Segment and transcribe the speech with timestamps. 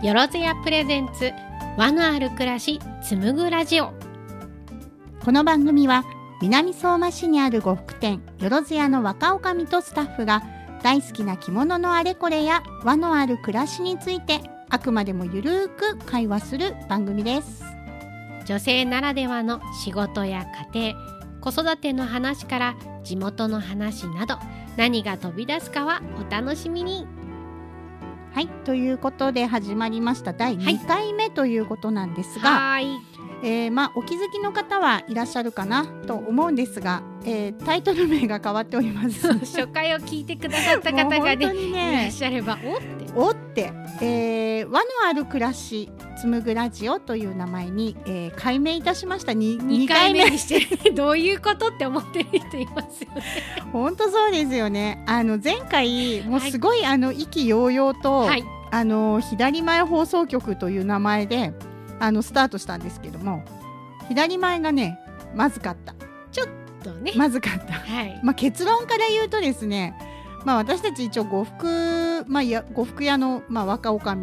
[0.00, 1.32] よろずやプレゼンツ
[1.76, 3.92] 和のある暮らし紡ぐラジオ。
[5.24, 6.04] この番組は
[6.40, 10.44] 南相馬市にある呉服店よろずやの若女将とスタッフが
[10.84, 14.40] 大好きな着物のあれこれや和のある暮らしについて
[14.70, 17.64] あくまでもゆるーく会話する番組です。
[18.44, 21.08] 女性ならではの仕事や家庭
[21.40, 24.38] 子育ての話から地元の話など
[24.76, 27.06] 何が飛び出すかはお楽しみに。
[28.34, 30.32] はいということで始まりました。
[30.32, 33.07] 第2回目ということなんですが、はい
[33.42, 39.28] えーまあ、お気づきの方はいらっしゃるかなと思うんですが、えータイトル名が変わっております。
[39.32, 43.12] 初回を聞いてくださった方がね本当にいらねっしゃればおって。
[43.14, 49.34] おって、えー和のある暮らし紡ぐラジオという名前に、えー改名いたしました。
[49.34, 53.22] に2 2回回目目にして どういうことって思ってる人いますよね。
[53.72, 55.02] 本当そうですよね。
[55.06, 58.44] あの前回もうすごい、あの意気揚々と、はい。
[58.70, 61.52] あの左前放送局という名前で
[62.00, 63.44] あのスタートしたんですけども
[64.08, 64.98] 左前がね
[65.34, 65.94] まずかった。
[66.82, 67.74] とね、まずかった。
[67.74, 68.20] はい。
[68.22, 69.94] まあ、結論から言うとですね、
[70.44, 74.16] まあ、私たち一応呉服、まあ、や呉服屋の、まあ、若女将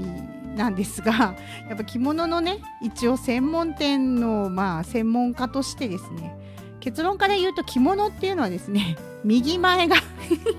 [0.56, 1.36] なんですが
[1.68, 6.34] やっぱ着物のね一応専門店の、まあ、専門家としてですね
[6.86, 9.96] 結論から言うと着物っていうのはですね 右前が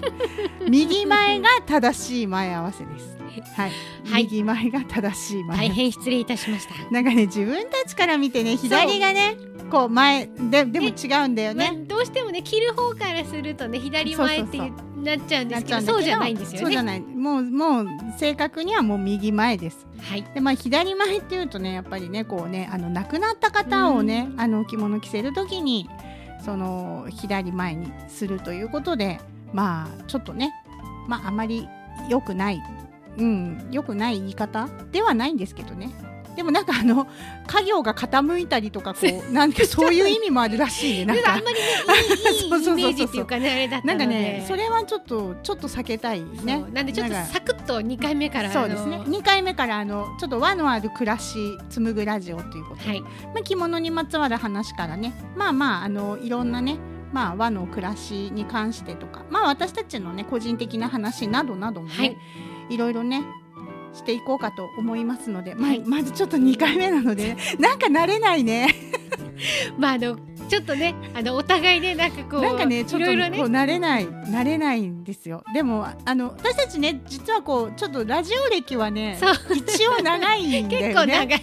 [0.69, 3.17] 右前が正しい前合わせです。
[3.55, 3.73] はい、
[4.11, 4.25] はい。
[4.25, 6.75] 右前が正しい前大変失礼いたしました。
[6.91, 9.37] なんかね自分たちから見てね左がね
[9.71, 11.85] こう前ででも違うんだよまあね。
[11.87, 16.59] どうしてもね着る方からするとね左前ってなっちゃうんですけどそうじゃないんですよね。
[16.59, 17.01] そうじゃない。
[17.01, 17.87] もうもう
[18.19, 19.87] 正確にはもう右前です。
[20.01, 20.25] はい。
[20.35, 25.89] でまあ左前っていうとねやっぱりねこうねあの亡くなった方をね、あの着物着せる時に
[26.47, 29.19] その左前にするということで
[29.53, 30.53] まあちょっとね
[31.09, 31.69] まああまり
[32.09, 32.63] 良くない
[33.19, 35.91] うん良くない言い方ではないんですけどね。
[36.37, 37.09] でもなんかあの
[37.47, 41.07] 家業が傾いたりとかこうなんかそういう意味もあるらしいね。
[41.13, 41.63] なんかであんまりね
[42.31, 46.65] いいイメージっていうかねあれだったなんのでかねそれはちょっとちょっと避けたいね。
[46.73, 48.97] なんでちょっとサクッと2回目からそうですね。
[48.97, 53.01] あの2回目からあのちょっと和のある暮らし紡ぐラジオということで、はい。
[53.01, 53.09] ま
[53.41, 55.15] あ、着物にまつわる話からね。
[55.37, 56.79] まあまああのいろんなね
[57.13, 62.17] まあ、和の暮らしに関してとか、まあ、私たちのね個人的な話などなどもね、はい。
[62.69, 63.23] い、ろいろね
[63.97, 65.81] していこうかと思いますので、まあはい。
[65.81, 68.75] まずちょっと2回目なので、 なんか慣れないね。
[69.79, 70.17] まああの
[70.49, 75.43] ちょっとねあのお互いねなんかこうなんかねちょっとこう慣れない慣れないんですよ。
[75.53, 79.19] でもあの私たちね実はこうちょっとラジオ歴はね
[79.55, 80.93] 一応長いんだね。
[80.95, 81.43] 構長い。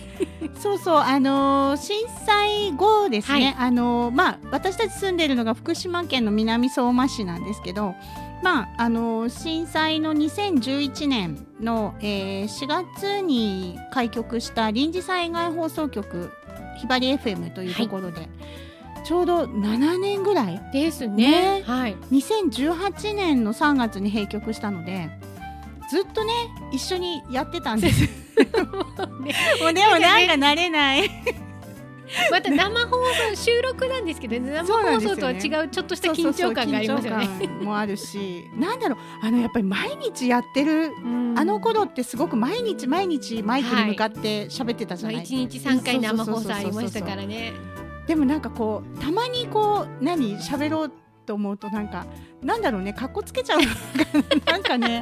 [0.60, 3.68] そうそうあのー震災後ですね、はい。
[3.68, 7.96] あのーまあ私たち住んでるのが福島県の南相馬市なんですけど
[8.44, 16.32] まああのー震災の2011年の、えー4月に開局した臨時災害放送局
[16.78, 18.28] ひばり FM というところで、
[19.06, 21.60] ちょうど7年ぐらいですね。
[21.60, 21.96] ねはい。
[22.12, 25.10] 2018年の3月に閉局したので
[25.90, 26.32] ずっとね
[26.72, 28.10] 一緒にやってたんです。
[29.62, 31.10] もうでもなんか慣れない
[32.32, 32.96] また生放
[33.32, 37.48] 送収録なんですけどね生放送とは違うちょっとした緊張感がありますよね。
[37.62, 41.24] もあるし なんだろうあのやっぱり毎日やってるうん。
[41.36, 47.54] あの頃ってすごく毎日毎日マイクに向かって喋ってたじゃない、まあ一日三回生放送ありましたからね。
[48.08, 50.92] でもなんかこうたまにこう何喋ろう
[51.26, 52.06] と思うとなんか
[52.44, 53.68] なんだろうねかっこつけちゃうな。
[54.52, 55.02] なんかね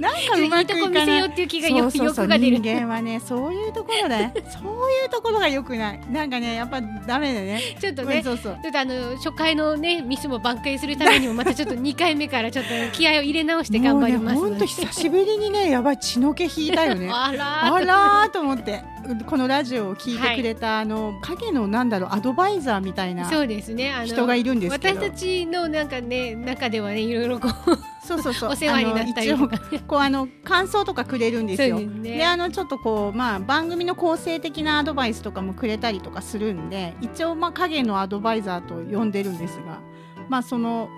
[0.00, 1.18] なんかうまくいかない。
[1.18, 2.38] ようっていう気がよそうそうそう。
[2.38, 6.00] 人間はねそういうところだよそういうところが良くない。
[6.10, 7.60] なんかねやっぱダメだね。
[7.80, 8.22] ちょっとね。
[8.22, 8.58] そうそう。
[8.62, 14.36] ちょっとあの初回のねミスも挽回するためにもまたちょっと2回目からちょっと気合を入れ直して頑張ります。
[14.38, 17.08] 本当久しぶりにねやばい血の気引いたよね。
[17.12, 18.82] あらーあらーと思って。
[19.26, 23.92] このラジオを聞いてくれた、あの影のなんだろうアドバイザーみたいなそうですね。
[23.92, 25.00] あの人がいるんですけど。
[25.00, 28.50] 私たちのなんかね中ではねいろいろこうそうそうそう。
[28.52, 29.56] お世話になったりとか。
[29.72, 31.78] 一応こうあの感想とかくれるんですよ。
[31.78, 32.18] ですね。
[32.18, 39.80] であのちょっとこうまあ番組の構成的なアドバイスとかもくれたりとかするんで一応まあ影のアドバイザーと呼んでるんですが
[40.28, 40.88] まあその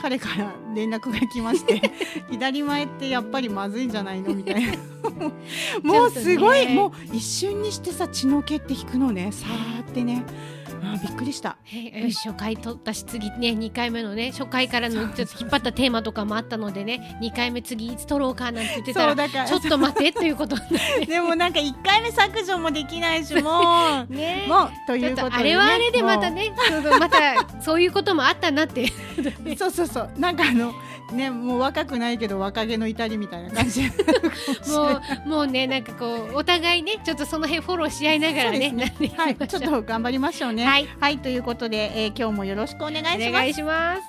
[0.00, 1.80] 彼から連絡が来まして
[2.30, 4.72] 左前ってやっぱりまずいんじゃないのみたいな。
[5.82, 9.30] もうすごい、ねもう一瞬にしてさ血の気って引くのね。
[9.32, 10.24] さーってね
[10.82, 11.56] あびっくりした。
[11.64, 20.56] へよし初回取ったし次ね2回目のね初回からのちょっと引っ張ったテーマとかもあったのでね2回目次いつ取ろうかなんて言ってたらちょっと待ってということ
[21.06, 24.12] でもなんか一回目削除もできないしもう。
[24.12, 24.46] ね。
[24.48, 26.52] もうということとで、ね、あれはあれでまたね
[26.82, 26.98] そう。
[26.98, 27.18] また
[27.60, 28.92] そういうこともあったなって。
[29.56, 30.10] そうそうそう。
[30.18, 30.72] なんかあの
[31.12, 33.82] ねもう若くないけど若気の至りみたいな感じ。
[34.68, 40.64] もうもうねなんかこうお互いねちょっとその辺フォローし合いながらねそうですなっていきまはいちょっと頑張りましょうね。
[40.64, 43.28] はい、ということで、えー今日もよろしくお願いします。
[43.28, 44.02] お願いします。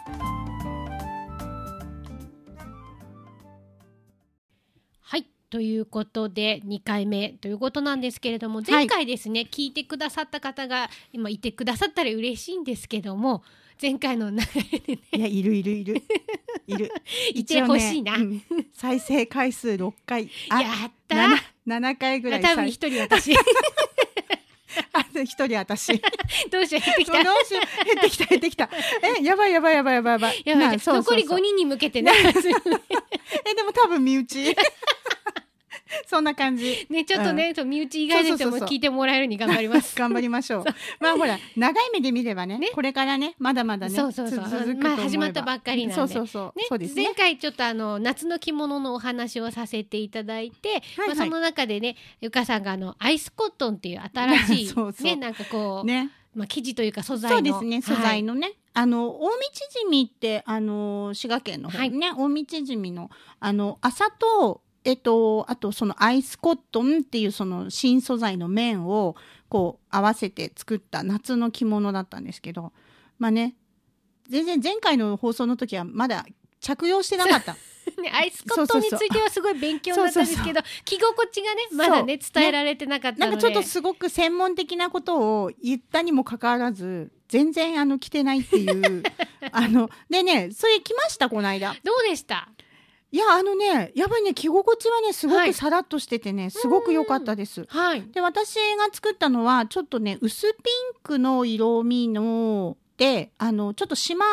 [5.02, 8.64] はいということで2回目ということなんですけれどもい。
[8.64, 13.44] 前回ですね、聞いてくださった方が今いてくださったら嬉しいんですけども
[13.82, 15.00] 前回の流れでね。
[15.12, 16.04] いやいるいるいる。
[16.68, 16.92] いる。
[17.34, 18.16] いてほしいな。
[18.16, 18.66] 一応ねうん。
[18.74, 20.30] 再生回数6回。
[20.50, 21.16] あやった。
[21.16, 23.34] 七七回ぐらい多分再一人私。
[24.94, 26.02] あ一人私。
[26.52, 27.86] どうしよう減ってきどうたしよう。
[27.86, 28.70] 減ってきた減ってきた。
[29.20, 30.44] えやばいやばいやばいやばいやばい。
[30.46, 32.12] やばい残り5人に向けてね。
[32.16, 34.56] えでも多分身内
[36.10, 36.88] そんな感じ。
[36.90, 39.94] ねちょっとね、身内以外の人も聞いてもらえるに頑張ります。
[39.94, 40.66] 頑張りましょう。
[41.02, 42.70] まあほら長い目で見ればねね。
[42.74, 44.76] これからねまだまだねそうそうそう。
[44.76, 45.96] まあ始まったばっかりなんで。
[45.96, 46.66] そうそうそう、ね。
[46.70, 47.04] そうですね。
[47.04, 55.04] 前回ちょっとあの夏の着物のお話をさせていただいて、はいまあ、はいその中でねゆかさんがあのアイスコットンっていう新しい そうそう。
[55.04, 56.12] ねなんかこう、ね。
[56.34, 57.38] まあ、生地というか素材の。
[57.38, 59.38] そうですね素材の、のね、あの大道
[59.82, 63.10] 縮みってあの滋賀県の方にね、大道縮みの
[63.40, 69.18] あの麻とえっとあとそのアイスコットンっていうその新素材の綿を
[69.50, 72.72] こう合わせて作った夏の着物だったんですけど
[73.20, 73.56] まあね
[74.30, 76.26] 全然前回の放送の時はまだ
[76.62, 77.58] 着用してなかった。
[78.02, 83.32] ね、アイスコットンについてはすごい勉強になったんですけど着心地がねまだね伝えられてなかったので。
[83.32, 89.04] なんかちょっとすごく専門的なことを言ったにもかかわらず全然あの着てないっていう。
[89.52, 91.76] あのでねそれ着ましたこの間。
[91.84, 92.50] どうでした？
[93.10, 97.66] いやあのねやっぱりね着心地はねすごはいくさらっとしててね、すごく良かったです。
[97.70, 104.26] はいで私が作ったのはちょっとね薄ピンクの色味のであのちょっと島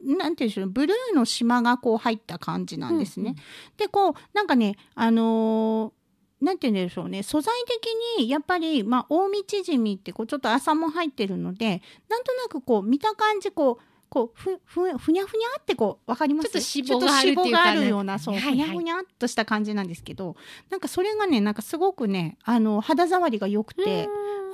[0.00, 3.30] なんていうんでしょうブルーの島がこう入った感じなんですね。
[3.30, 3.36] うん
[3.76, 6.04] でこうなんかねあのー
[6.40, 11.80] なんて言うんでしょうね素材的にやっぱり、まあ、大道縮みってこうちょっと麻も入ってるので
[12.10, 16.50] なんとなくこう見た感じこうこうふふふにゃふにゃってこうわかります？
[16.50, 20.36] ちょっと脂肪があるようなそう、ふにゃふにゃっとした感じなんですけど
[20.70, 24.08] なんかそれがねなんかすごくねあの肌触りが良くて。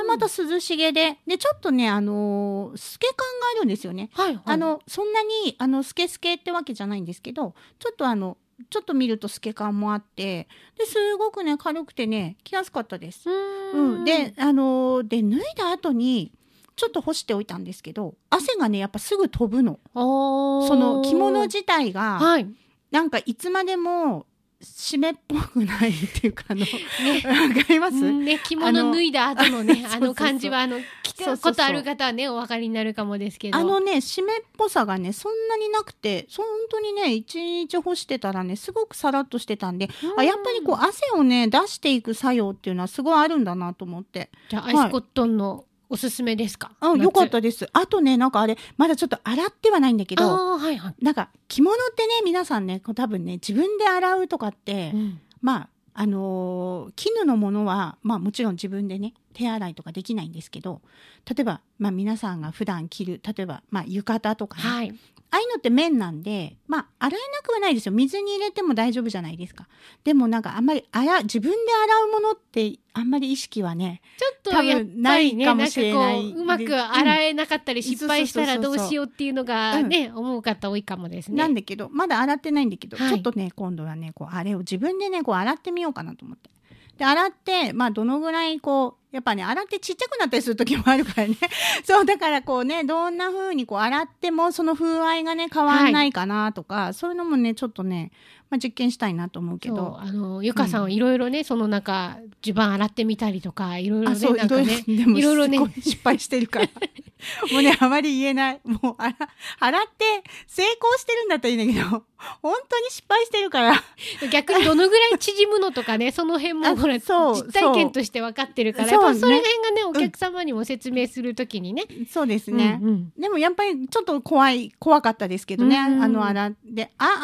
[0.09, 3.25] また涼しげででちょっとねあのー透け感が
[3.57, 4.09] あるんですよね。
[4.15, 8.39] はいはいあのそんなにあのスケスケってわけじゃないんですけどちょっとあの
[8.71, 10.49] ちょっと見ると透け感もあって
[10.79, 13.29] ですごくね軽くてね着やすかったです。
[13.29, 16.33] ううんん、であのーで脱いだ後に
[16.81, 19.79] ちょっと干しておいたんですけど汗がねやっぱすぐ飛ぶの。
[19.93, 22.49] その着物自体がはい。
[22.91, 24.25] なんかいつまでも
[24.63, 26.67] 湿っぽくないっていうかあのね。
[27.55, 33.59] わかります、うんね、着物脱いだ後のね あの感じはあの着たことある方はねお分かりになるかもですけど。
[33.59, 34.25] あのね湿っ
[34.57, 44.31] ぽさがねそんなになくてそ本当にね一日干してたらねすごくさらっとしてたんで、あやっぱりこう汗をね出していく作用っていうのはすごいあるんだなと思って。
[44.49, 47.69] じゃあアイスコットンのおすすめですか、うんよかった夏です。
[47.73, 55.21] あとねなんかあれまだちょっと洗ってはないんだけどはいはい、なんか着物ってね皆さんねこう多分ね自分で洗うとかって、うん。
[55.43, 60.81] まああのー絹のものは、まあ、もちろん自分でね手洗いとかできないんですけど
[61.29, 64.95] 例えば、まあ、皆さんが普段着る例えば、まあ、浴衣とかね、はい
[65.33, 67.93] ああいうのって綿なんで、まあ、洗えなくはないですよ。
[67.93, 69.69] 水に入れても大丈夫じゃないですか。
[70.03, 81.37] でもなんかあんまり洗う、自分で洗うものってあんまり意識はね、ちょっと多分ないかもしれないううまく洗えなかったりうん失敗したらどうしようっていうのがね、思う方多いかもですね。
[81.37, 86.51] なんだけど、まだ洗ってないんだけど、はいちょっとね、今度はね、こう、あれを自分でね、こう洗ってみようかなと思って。
[86.97, 91.37] で、洗って、まあ、どのぐらいこう、やっぱね、洗ってちっちゃくなったりする時もあるからね。
[91.83, 98.13] そう、だからこうね、どんな風にこう洗ってもその風合いがね、変わんないかなとか、そういうのもね、ちょっとね、
[98.51, 99.97] まあ、実験したいなと思うけど。
[99.99, 106.67] あのゆかさんはいろいろね、その中襦袢洗ってみたりとかいろいろあ、ねないんかろいろ、ねいろいろね失敗してるから。
[107.53, 108.61] もうね、あまり言えない。
[108.65, 112.05] もう、洗って成功してるんだったらいいんだけど、
[112.43, 113.85] 本当に失敗してるから。
[114.31, 121.85] 逆にどのぐらい縮むのとかねその辺も あほら実体験として分かってるからそうやっぱそれね辺がねお客様にも説明するときにね。
[122.11, 122.79] そうですね。
[122.83, 125.77] うんうんでもやっぱりちょっと怖い、怖かったですけどね。
[125.77, 127.21] うんあの、洗って、あ、洗っ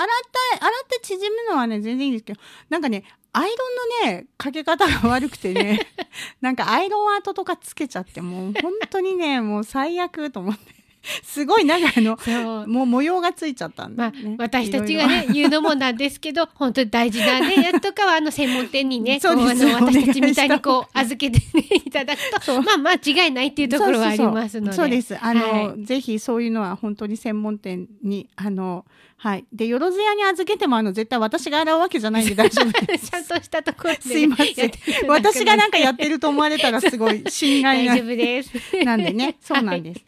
[0.58, 3.54] た、洗って縮むのはね、全然いいんですけど、なんかね、アイロ
[4.06, 5.80] ンのねかけ方が悪くてね
[6.40, 10.75] なんかアイロン跡とかつけちゃってもう本当にねもう最悪と思って
[11.22, 12.18] すごいなんかあの。
[12.18, 12.66] そう。
[12.66, 22.62] もう模様がついちゃったんまあだ、ね、私たちがね言うのもなんですけど 本当に大事なねやつとかはあの専門店にね そうであの私たちみたいにこう預けて、ね、いただくと。
[22.62, 24.72] まあ間違いないっていうところはありますので。
[24.72, 25.16] そうです。
[25.20, 25.84] あの、はい。
[25.84, 28.84] ぜひそういうのは本当に専門店に、あの、
[29.16, 29.44] はい。
[29.52, 33.10] で、よろずやに預けても、あの、絶対私が洗うわけじゃないんで大丈夫です。
[33.10, 34.72] ちゃんとしたところで、すいません。
[35.08, 37.94] 私がなんかやってると思われたらすごい心外な。
[37.94, 38.50] 大丈夫です。
[38.84, 40.00] なんでね、そうなんです。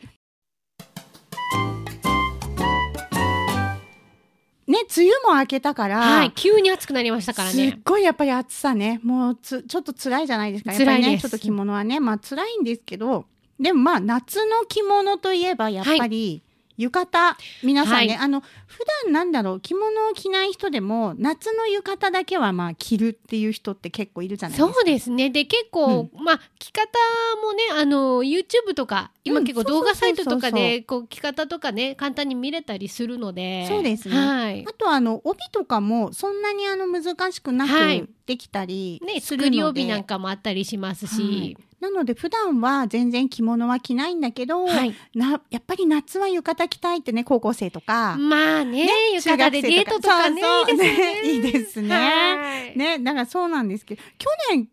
[4.69, 7.81] ね、梅雨も明けたから、はい、急に暑くなりましたからすっね。
[7.85, 10.73] ごいやっぱり暑さね、もうつちょっと辛いじゃないですか。
[10.73, 11.23] やっぱりね、辛いです。
[11.23, 13.25] ちょっと着物はね、まあ辛いんですけど、
[13.59, 16.43] でもまあ夏の着物といえばやっぱり
[16.78, 24.75] 浴衣、皆さんね、はいあの普段なんだろう着物を着ない人でも夏の浴衣だけはまあ着るっていう人って結構いるじゃないですか。
[24.75, 25.30] そうですね。
[25.30, 26.87] で、結構、まあ、着方
[27.42, 33.66] もね、あの、YouTube とか、今うん結構動画サイトとかで、こう、着方とかね、簡単に見れたりするので。
[33.66, 34.64] そうですねはい。
[34.68, 41.56] あとあの帯とかもそんなにあの難しくなはいくできたりね、するので、作り帯なんかもあったりしますはいし。
[41.80, 44.94] なので普段は全然着物は着ないんだけど、はい。
[45.14, 51.23] なやっぱり夏は浴衣着たいってね高校生とか、まあね、浴衣でデートとかね、そうそういいですよね。
[51.23, 51.94] ねいいですね。
[51.94, 52.78] はい。
[52.78, 54.68] ねだからそうなんですけど去年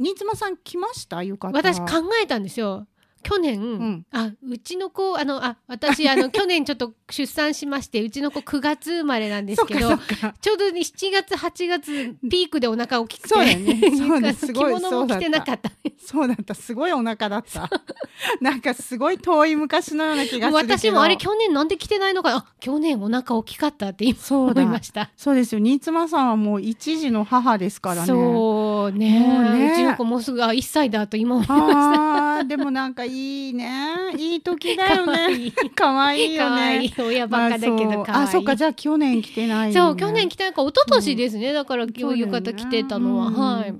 [0.00, 1.22] 新妻さん来ました？
[1.22, 1.56] 浴衣。
[1.56, 2.86] 私考えたんですよ。
[3.22, 4.06] 去年、ん。
[4.12, 9.96] あうちの子あのあ私あの 去年ちょっと出産しましてうちの子9月生まれなんですけど
[10.40, 13.44] ちょうどね7月8月ピークでお腹大きくてそう
[14.52, 15.70] 着物も着てなかった。
[15.98, 16.54] そうだった。
[16.54, 17.68] すごいお腹だった。
[18.40, 22.34] なんかすごい遠い昔のような気がする私もあれ去年なんで着てないのか。
[22.34, 24.62] あ去年お腹大きかったって今思そうだ。
[24.62, 25.10] いました。
[25.16, 25.60] そうですよ。
[25.60, 28.06] 新妻さんはもう一児の母ですからね。
[28.06, 29.20] そうね。
[29.20, 29.72] もうね。
[29.72, 32.44] うちの子もうすぐあ1歳だと今思いました。
[32.44, 33.68] でもなんかいいね。
[34.16, 35.52] いい時だよ可愛ねい。
[35.70, 38.24] かわいいよ可愛ねい親バカだけど可愛い。
[38.24, 38.56] あそっか。
[38.56, 40.52] じゃあ去年来てないそう去年着てなん。
[40.54, 43.74] か一昨年ですね、だから今日浴衣着てたのは、ねはい。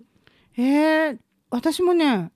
[0.60, 1.18] えー、
[1.50, 2.30] 私もね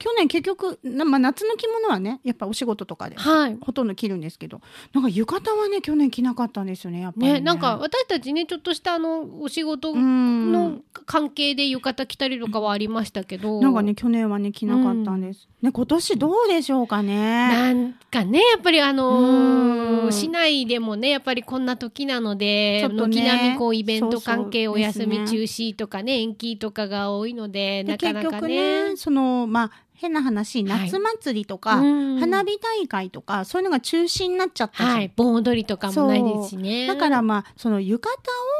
[0.00, 3.58] 去年結局な、まあ、夏の着物はねやっぱお仕事とかではい。
[3.60, 4.60] ほとんど着るんですけど
[4.92, 7.32] なんか浴衣はね去年着なかったんですよねやっぱりね。
[7.34, 10.52] ね、なんか私たちねちょっとしたあのお仕事うん。
[10.52, 13.60] の関係で浴衣着たりとかはありましたけど。
[13.60, 17.14] なんかね去年はね着なかったんです、ね今年どうでしょうかね？
[17.48, 20.12] なんかねやっぱりあのーうん。
[20.12, 23.16] 市内でもねやっぱりこんな時なのでちょっとね。
[23.16, 30.90] 軒並みこうイベント関係お休み中止とかね延期とかが多いのででなかなか結局ねねそのまあ変な話はい。
[30.90, 32.18] 夏祭りとか、うん。
[32.18, 36.86] 花火大会とかそういうのが中止になっちゃったはい盆踊りとかもないですしね。
[36.86, 38.08] だからまあその浴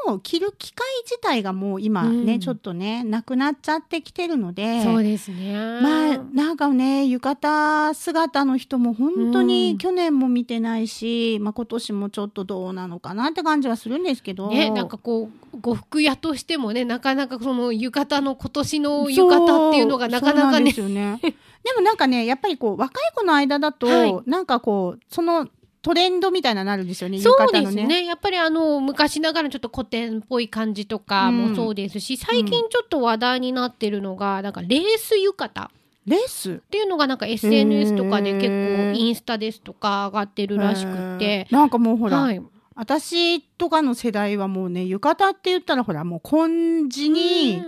[0.07, 2.41] 衣を着る機会自体がもう今ね、うん。
[2.41, 4.83] ちょっとねなくなっちゃってきてるので。
[4.83, 5.55] そうですね。
[5.83, 9.49] まあなんかね浴衣姿の人も本当うん。
[9.49, 24.17] に去年も見てないし、まあ、今年もちょっとどうなのかなって感じはするんですけど、ね、なんかこう呉服屋としてもねなかなかその浴衣の今年の浴衣っていうのがなかなかねそうですよねでもなんかねやっぱりこう若い子の間だと、はい。
[24.27, 25.49] なんかこうその
[25.81, 27.77] トレンドみたいなのなるんですよねそう浴衣のね。
[27.77, 28.05] ですね。
[28.05, 35.71] やっぱりあの昔ながらのちょっと古典っぽい感じとかもそうですし、最近ちょっと話題になってるのがなんかレース浴衣。
[36.07, 36.53] レース？
[36.55, 42.41] っていうのがなんか SNS とかで結構インスタですとか上がってるらしくってなんかもうほら、はい、
[42.75, 47.63] 私とかの世代はもうね浴衣って言ったらほらもう紺地に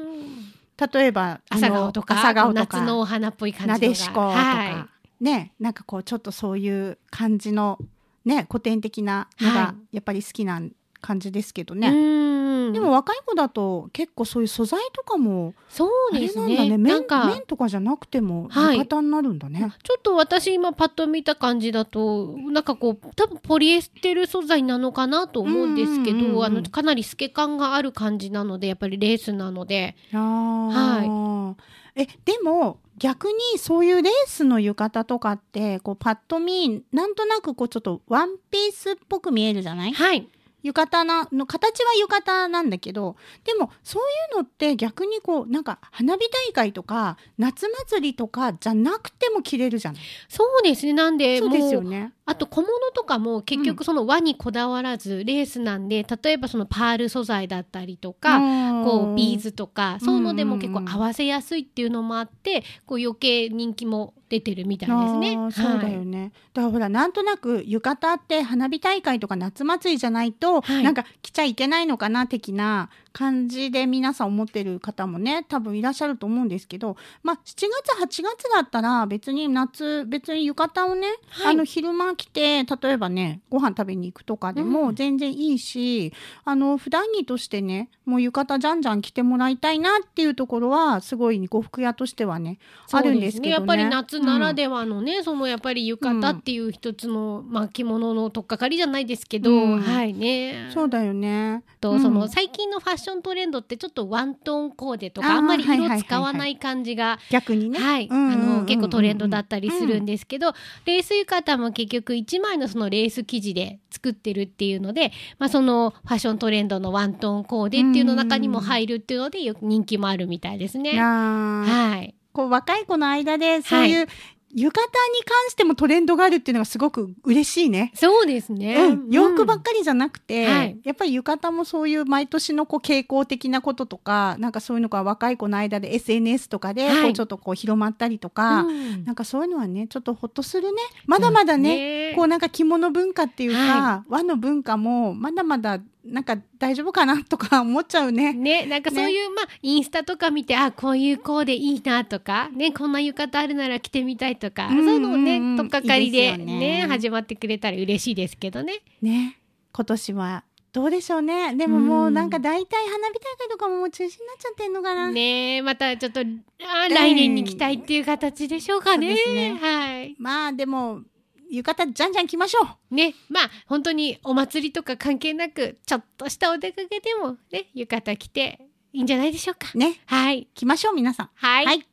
[0.93, 3.89] 例えばあの朝顔とか朝顔と夏のかお花っぽい感じのなが。
[3.89, 4.89] でしことか、は
[5.21, 7.79] ねなんかこうちょっとそういう感じの
[8.25, 10.61] ね古典的なのはがやっぱり好きな
[11.01, 12.40] 感じですけどい、ね、うん
[12.73, 16.57] でも若い子だと結構そういう素材とかもそうですね。
[16.57, 16.79] なんだね。
[16.79, 18.79] 綿なんか綿とかじゃなくてもはい。
[18.79, 29.97] 浴衣になるんだね、ちょっと私今パッと見た感じだとなんかこう多分ポリエステル素材なのかなと思うんですけどあのかなり透け感がある感じなのでやっぱりレースなので。
[30.13, 31.55] あー。
[31.97, 39.93] えでも逆にそういうレースの浴衣とかってこうパッと見なんとなくこうちょっとワンピースっぽく見えるじゃない？
[39.93, 40.29] はい
[40.63, 50.03] 浴衣なの形は浴衣なんだけどでもそういうのって逆にこうなんか花火大会とか夏祭りとかじゃなくても着れるじゃない。
[50.29, 50.93] そうですね。
[50.93, 52.13] なんでそうですよね。
[52.27, 58.39] あと小物とかも結局その輪にこだわらずレースなんで例えばそのパール素材だったりとか、
[58.85, 65.37] こうビーズとかそういうのでも結構合わせやすいっていうのもあってこう余計人気も出てるみたいですね。
[65.51, 70.85] そうだよね、だからほらなんとなく浴衣って花火大会とか夏祭りじゃないと、はい。
[70.85, 77.67] なんか着ちゃいけないのかな的な感じで皆さん思ってる方もね多分いらっしゃると思うんですけど、まあ、7
[78.07, 81.55] 月8月だったら別に夏別に浴衣をね、はい。
[81.55, 86.13] あの昼間着て例えばねご飯食べに行くとかでも全然いいし、
[86.45, 92.59] あの普段着としてねもう浴衣じゃんじゃん着てもらいたいなっていうところはすごい呉服屋としてはね
[92.93, 93.51] あるんですけどね。
[93.51, 99.81] やっぱり夏ならでではのね、そのやっぱり浴衣っていう一つの、まあ、着物の取っかかりじゃないですけど、うん。
[99.81, 100.71] はいね。
[100.75, 101.63] そうだよね。
[101.65, 107.79] うんとその最近のファッショントレンドってちょっとワントーンコーデとかあんまり色使わない感じが逆にね。
[107.81, 110.53] あの結構トレンドだったりするんですけど、
[110.85, 120.99] レース浴衣も結局1枚のそのレース生地で作ってるっていうので、まあ、そのファッショントレンドのワントーンコーデっていうの中にも入るっていうのでよく人気もあるみたいですね。
[120.99, 124.07] はい、こう若い子の間でそういう
[124.55, 127.93] 浴衣に関してもトレンドがあるっていうのがすごく嬉しいね。
[127.95, 128.75] そうですね。
[128.75, 130.79] うん、洋服ばっかかりじゃなくて、はい。
[130.85, 137.03] やっぱり浴衣もそういう毎年のこう傾向的なこととかなんかそういうのが若い子の間で SNS とかではい。
[137.05, 139.05] こうちょっとこう広まったりとか、うん。
[139.05, 140.79] なんかそういうのはねちょっとほっとするね。
[141.07, 142.15] まだまだねね。
[142.17, 148.33] こうなんか着物文化っていうか、は和の文化もまだまだなんか大丈夫かなとか思っちゃうね。
[148.33, 158.81] ね、なんかそういう、まあインスタとか見てあこういうコーデいいなとか、ね、こんな浴衣あるなら着てみたいとか、うんうんうんそういうのをねとっかかりでねね始まってくれたら嬉しいですけどね。
[159.03, 159.39] ね
[159.73, 165.11] 今年はどうでしょうねでももうなんか大体花火大会とかももう中止になっちゃってんのかな。
[165.11, 169.17] ねまたちょっとあ来年に期待っていう形でしょうかね。
[169.17, 170.17] そうですねはい。
[170.19, 171.03] まあでも
[171.51, 172.95] 浴衣じゃんじゃん着ましょう。
[172.95, 178.61] ね、まあ本当にお祭りとか関係なくちょっとしたお出かけでもね浴衣着て
[178.93, 179.67] いいんじゃないでしょうか。
[179.75, 181.31] ねはい着ましょう皆さん。
[181.35, 181.67] はい。
[181.67, 181.87] はい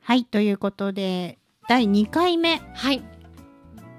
[0.00, 1.38] はいということで
[1.68, 3.02] 第2回目はい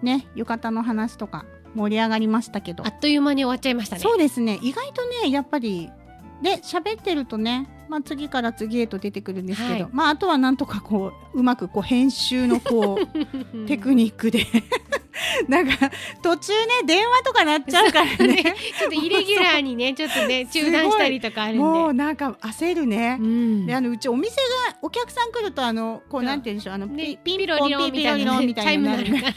[0.01, 2.85] ね浴衣の話とか盛り上がりましたけど。
[2.85, 4.01] あっという間に終わっちゃいましたね。
[4.01, 4.59] そうですね。
[4.61, 5.89] 意外とねやっぱり
[6.41, 9.87] で喋ってるとね、まあ、次から次へと出てくるんですけど、はい。
[9.91, 12.99] まあ、あとはなんとかこううまくこう編集のこ
[13.53, 14.45] う テクニックで。
[15.49, 18.55] なんか途中ね電話とかなっちゃうからね。
[18.77, 21.63] ちょっとイレギュラーにね ちょっとね中断したりとかあるんで。
[21.63, 23.17] もうなんか焦るね。
[23.19, 23.65] うん。
[23.65, 24.35] であのうちお店
[24.69, 26.73] がお客さん来るとあのこうなんて言うんでしょう。
[26.75, 29.33] あのね、ピピンポンピロリロンみたいなロンみたいチャイムになるから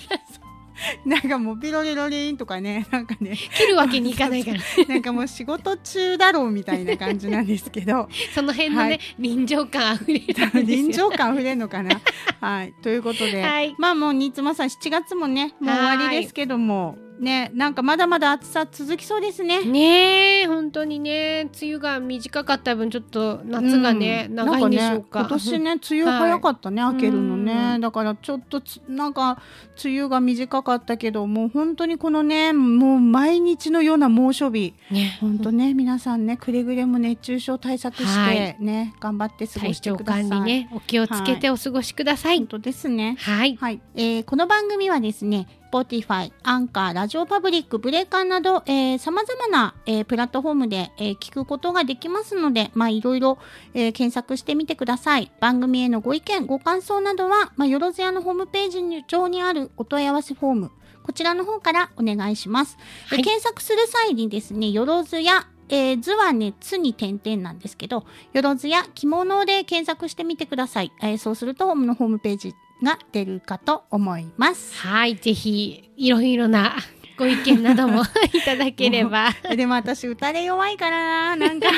[1.04, 3.36] なんかもうピロリロリンとかね なんかね。
[3.36, 4.60] 切るわけにいかないから。
[4.88, 8.08] なんかもう仕事中だろうみたいな感じなんですけど。
[8.34, 9.00] その辺のね、はい。
[9.18, 10.26] 臨場感あふれる
[10.64, 12.00] 臨場感あふれるのかな？
[12.40, 12.74] はい。
[12.82, 13.74] ということで、はい。
[13.78, 19.64] まあもう新妻さん7月もねもう終わりですけどもねなんかまだまだ暑さ続きそうですね。
[19.64, 21.50] ねえ本当にね。
[21.62, 24.34] 梅雨が短かった分ちょっと夏がね、うん。
[24.34, 25.20] 長いんでしょうか。
[25.22, 26.94] ね、今年ね梅雨早かったね、はい。
[26.94, 27.80] 明けるのね、うん。
[27.80, 29.40] だからちょっとつなんか
[29.84, 34.74] 梅雨が短かったけどもう本当にこのねもう毎日のような猛暑日。
[34.90, 35.18] ね。
[35.20, 38.56] 本当ね皆さんねくれぐれも熱中症対策して、はい。
[38.58, 40.40] ね頑張って過ごしてください。
[40.42, 42.38] ねお気をつけてお過ごしください。
[42.38, 43.16] 本当ですね。
[43.20, 43.56] はい。
[43.56, 53.38] はい、えーこの番組はですね、Spotify、アンカー、ラジオパブリック、ブレーカーなど、えー、様々な、えープラットフォームで、えー聞くことができますので、まあ、いろいろ、
[53.72, 55.32] えー検索してみてください。
[55.40, 60.70] 番組へのご意見、ご感想などは、まあ、よろずやのホームページに上にあるお問い合わせフォーム、
[61.04, 62.76] こちらの方からお願いします。
[63.10, 68.04] ではい検索する際にですね、よろずや、えー図はね、つに点々なんですけど、
[68.34, 70.92] よろずや着物で検索してみてください。
[71.00, 74.76] えーそうすると、ホームのホームページが出るかと思います。
[74.76, 76.76] はいぜひいろいろな
[77.16, 78.02] ご意見なども
[78.34, 81.68] いただければでも私、打たれ弱いからな、なんか、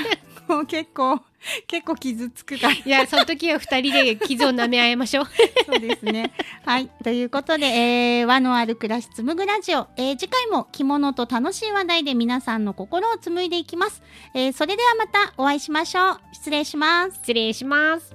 [0.49, 1.21] も う結構、
[1.67, 2.73] 結構傷つくから。
[2.75, 5.25] いやその時は二人で傷を舐め合いましょう
[5.67, 6.33] そうですね。
[6.65, 6.89] はい。
[7.03, 14.03] ということで、えー和のある暮らし紡ぐラジオ、えー次回も着物と楽しい話題で皆さんの心を紡いでいきます。
[14.35, 16.21] えーそれではまたお会いしましょう。
[16.33, 17.15] 失礼します。
[17.17, 18.15] 失礼します